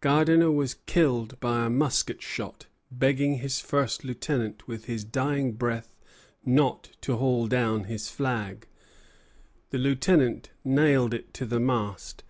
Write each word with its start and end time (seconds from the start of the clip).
Gardiner 0.00 0.50
was 0.50 0.74
killed 0.74 1.38
by 1.38 1.64
a 1.64 1.70
musket 1.70 2.20
shot, 2.20 2.66
begging 2.90 3.34
his 3.36 3.60
first 3.60 4.02
lieutenant 4.02 4.66
with 4.66 4.86
his 4.86 5.04
dying 5.04 5.52
breath 5.52 5.94
not 6.44 6.90
to 7.02 7.14
haul 7.18 7.46
down 7.46 7.84
his 7.84 8.10
flag. 8.10 8.66
The 9.70 9.78
lieutenant 9.78 10.50
nailed 10.64 11.14
it 11.14 11.32
to 11.34 11.46
the 11.46 11.60
mast. 11.60 12.24